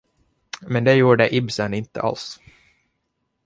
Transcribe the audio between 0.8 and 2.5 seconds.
det gjorde Ibsen inte alls.